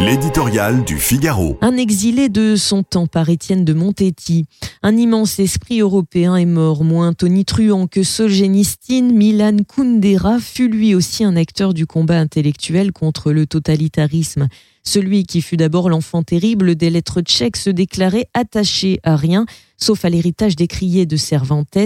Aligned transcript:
L'éditorial 0.00 0.84
du 0.84 0.98
Figaro. 0.98 1.56
Un 1.60 1.76
exilé 1.76 2.28
de 2.28 2.56
son 2.56 2.82
temps 2.82 3.06
par 3.06 3.28
Étienne 3.28 3.64
de 3.64 3.72
Montetti. 3.72 4.46
Un 4.82 4.96
immense 4.96 5.38
esprit 5.38 5.80
européen 5.80 6.34
est 6.34 6.46
mort, 6.46 6.82
moins 6.82 7.12
tonitruant 7.12 7.86
que 7.86 8.02
Solzhenitsyn, 8.02 9.12
Milan 9.12 9.58
Kundera 9.68 10.40
fut 10.40 10.68
lui 10.68 10.96
aussi 10.96 11.22
un 11.22 11.36
acteur 11.36 11.74
du 11.74 11.86
combat 11.86 12.18
intellectuel 12.18 12.92
contre 12.92 13.30
le 13.30 13.46
totalitarisme. 13.46 14.48
Celui 14.82 15.24
qui 15.24 15.40
fut 15.40 15.56
d'abord 15.56 15.88
l'enfant 15.88 16.24
terrible 16.24 16.74
des 16.74 16.90
lettres 16.90 17.22
tchèques 17.22 17.56
se 17.56 17.70
déclarait 17.70 18.26
attaché 18.34 18.98
à 19.04 19.14
rien, 19.14 19.46
sauf 19.78 20.04
à 20.04 20.10
l'héritage 20.10 20.56
décrié 20.56 21.06
de 21.06 21.16
Cervantes. 21.16 21.78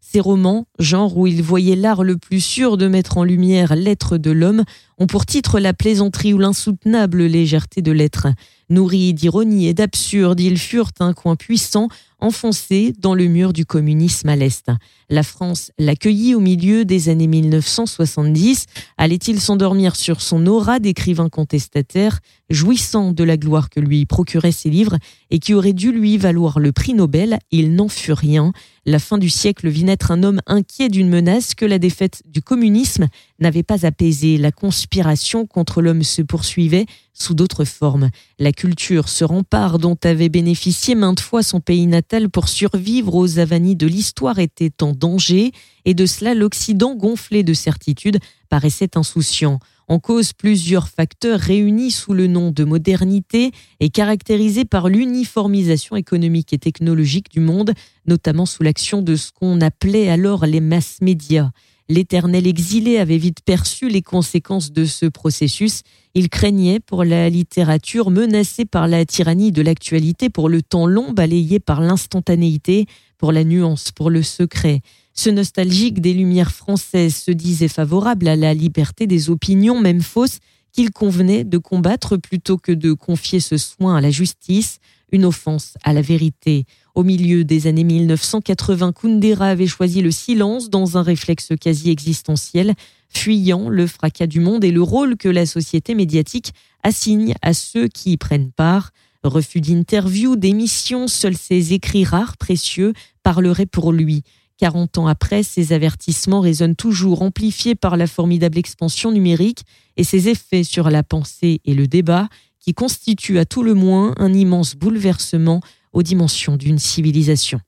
Ses 0.00 0.20
romans, 0.20 0.66
genre 0.78 1.16
où 1.16 1.26
il 1.26 1.42
voyait 1.42 1.76
l'art 1.76 2.02
le 2.02 2.16
plus 2.16 2.40
sûr 2.40 2.76
de 2.76 2.88
mettre 2.88 3.18
en 3.18 3.24
lumière 3.24 3.76
l'être 3.76 4.16
de 4.16 4.30
l'homme, 4.30 4.64
ont 4.98 5.06
pour 5.06 5.26
titre 5.26 5.60
la 5.60 5.74
plaisanterie 5.74 6.32
ou 6.32 6.38
l'insoutenable 6.38 7.24
légèreté 7.24 7.82
de 7.82 7.92
l'être. 7.92 8.26
Nourris 8.70 9.14
d'ironie 9.14 9.66
et 9.66 9.74
d'absurde, 9.74 10.40
ils 10.40 10.58
furent 10.58 10.92
un 11.00 11.12
coin 11.12 11.36
puissant 11.36 11.88
enfoncé 12.20 12.92
dans 12.98 13.14
le 13.14 13.26
mur 13.26 13.52
du 13.52 13.64
communisme 13.64 14.28
à 14.28 14.36
l'Est. 14.36 14.70
La 15.08 15.22
France 15.22 15.72
l'accueillit 15.78 16.34
au 16.34 16.40
milieu 16.40 16.84
des 16.84 17.08
années 17.08 17.26
1970. 17.26 18.66
Allait-il 18.98 19.40
s'endormir 19.40 19.96
sur 19.96 20.20
son 20.20 20.46
aura 20.46 20.78
d'écrivain 20.78 21.28
contestataire, 21.28 22.20
jouissant 22.48 23.12
de 23.12 23.24
la 23.24 23.36
gloire 23.36 23.70
que 23.70 23.80
lui 23.80 24.06
procuraient 24.06 24.52
ses 24.52 24.70
livres 24.70 24.98
et 25.30 25.38
qui 25.38 25.54
aurait 25.54 25.72
dû 25.72 25.92
lui 25.92 26.18
valoir 26.18 26.58
le 26.58 26.72
prix 26.72 26.94
Nobel? 26.94 27.38
Il 27.50 27.74
n'en 27.74 27.88
fut 27.88 28.12
rien. 28.12 28.52
La 28.86 28.98
fin 28.98 29.18
du 29.18 29.30
siècle 29.30 29.68
vit 29.68 29.84
naître 29.84 30.10
un 30.10 30.22
homme 30.22 30.40
inquiet 30.46 30.88
d'une 30.88 31.08
menace 31.08 31.54
que 31.54 31.64
la 31.66 31.78
défaite 31.78 32.22
du 32.26 32.42
communisme 32.42 33.08
n'avait 33.40 33.62
pas 33.62 33.86
apaisé. 33.86 34.38
La 34.38 34.52
conspiration 34.52 35.46
contre 35.46 35.82
l'homme 35.82 36.02
se 36.02 36.22
poursuivait 36.22 36.86
sous 37.14 37.34
d'autres 37.34 37.64
formes. 37.64 38.10
La 38.38 38.52
culture, 38.52 39.08
ce 39.08 39.24
rempart 39.24 39.78
dont 39.78 39.98
avait 40.04 40.28
bénéficié 40.28 40.94
maintes 40.94 41.20
fois 41.20 41.42
son 41.42 41.60
pays 41.60 41.86
natal 41.86 42.30
pour 42.30 42.48
survivre 42.48 43.14
aux 43.14 43.38
avanies 43.38 43.76
de 43.76 43.86
l'histoire, 43.86 44.38
était 44.38 44.82
en 44.82 44.92
danger, 44.92 45.52
et 45.84 45.94
de 45.94 46.06
cela 46.06 46.34
l'Occident, 46.34 46.94
gonflé 46.94 47.42
de 47.42 47.54
certitude, 47.54 48.18
paraissait 48.48 48.96
insouciant. 48.96 49.58
En 49.90 49.98
cause 49.98 50.32
plusieurs 50.32 50.88
facteurs 50.88 51.40
réunis 51.40 51.90
sous 51.90 52.12
le 52.12 52.28
nom 52.28 52.52
de 52.52 52.62
modernité 52.62 53.50
et 53.80 53.90
caractérisés 53.90 54.64
par 54.64 54.88
l'uniformisation 54.88 55.96
économique 55.96 56.52
et 56.52 56.58
technologique 56.58 57.28
du 57.28 57.40
monde, 57.40 57.72
notamment 58.06 58.46
sous 58.46 58.62
l'action 58.62 59.02
de 59.02 59.16
ce 59.16 59.32
qu'on 59.32 59.60
appelait 59.60 60.08
alors 60.08 60.46
les 60.46 60.60
masses 60.60 60.98
médias. 61.00 61.50
L'éternel 61.90 62.46
exilé 62.46 62.98
avait 62.98 63.18
vite 63.18 63.40
perçu 63.44 63.88
les 63.88 64.00
conséquences 64.00 64.70
de 64.70 64.84
ce 64.84 65.06
processus. 65.06 65.82
Il 66.14 66.28
craignait 66.28 66.78
pour 66.78 67.02
la 67.02 67.28
littérature 67.28 68.12
menacée 68.12 68.64
par 68.64 68.86
la 68.86 69.04
tyrannie 69.04 69.50
de 69.50 69.60
l'actualité, 69.60 70.30
pour 70.30 70.48
le 70.48 70.62
temps 70.62 70.86
long 70.86 71.10
balayé 71.10 71.58
par 71.58 71.80
l'instantanéité, 71.80 72.86
pour 73.18 73.32
la 73.32 73.42
nuance, 73.42 73.90
pour 73.90 74.08
le 74.08 74.22
secret. 74.22 74.82
Ce 75.14 75.30
nostalgique 75.30 76.00
des 76.00 76.14
Lumières 76.14 76.52
françaises 76.52 77.16
se 77.16 77.32
disait 77.32 77.66
favorable 77.66 78.28
à 78.28 78.36
la 78.36 78.54
liberté 78.54 79.08
des 79.08 79.28
opinions, 79.28 79.80
même 79.80 80.00
fausses, 80.00 80.38
qu'il 80.70 80.92
convenait 80.92 81.42
de 81.42 81.58
combattre 81.58 82.16
plutôt 82.16 82.56
que 82.56 82.70
de 82.70 82.92
confier 82.92 83.40
ce 83.40 83.56
soin 83.56 83.96
à 83.96 84.00
la 84.00 84.12
justice, 84.12 84.78
une 85.12 85.24
offense 85.24 85.74
à 85.82 85.92
la 85.92 86.02
vérité. 86.02 86.64
Au 86.94 87.02
milieu 87.02 87.44
des 87.44 87.66
années 87.66 87.84
1980, 87.84 88.92
Kundera 88.92 89.46
avait 89.46 89.66
choisi 89.66 90.02
le 90.02 90.10
silence 90.10 90.70
dans 90.70 90.98
un 90.98 91.02
réflexe 91.02 91.52
quasi 91.60 91.90
existentiel, 91.90 92.74
fuyant 93.08 93.68
le 93.68 93.86
fracas 93.86 94.26
du 94.26 94.40
monde 94.40 94.64
et 94.64 94.70
le 94.70 94.82
rôle 94.82 95.16
que 95.16 95.28
la 95.28 95.46
société 95.46 95.94
médiatique 95.94 96.52
assigne 96.82 97.34
à 97.42 97.54
ceux 97.54 97.88
qui 97.88 98.12
y 98.12 98.16
prennent 98.16 98.52
part. 98.52 98.90
Refus 99.22 99.60
d'interview, 99.60 100.36
d'émission, 100.36 101.06
seuls 101.06 101.36
ses 101.36 101.74
écrits 101.74 102.04
rares, 102.04 102.36
précieux, 102.36 102.94
parleraient 103.22 103.66
pour 103.66 103.92
lui. 103.92 104.22
40 104.58 104.98
ans 104.98 105.06
après, 105.06 105.42
ces 105.42 105.72
avertissements 105.72 106.40
résonnent 106.40 106.76
toujours 106.76 107.22
amplifiés 107.22 107.74
par 107.74 107.96
la 107.96 108.06
formidable 108.06 108.58
expansion 108.58 109.10
numérique 109.10 109.62
et 109.96 110.04
ses 110.04 110.28
effets 110.28 110.64
sur 110.64 110.90
la 110.90 111.02
pensée 111.02 111.60
et 111.64 111.74
le 111.74 111.86
débat 111.86 112.28
qui 112.60 112.74
constituent 112.74 113.38
à 113.38 113.44
tout 113.44 113.62
le 113.62 113.74
moins 113.74 114.14
un 114.18 114.32
immense 114.32 114.74
bouleversement 114.74 115.60
aux 115.92 116.02
dimensions 116.02 116.56
d'une 116.56 116.78
civilisation. 116.78 117.60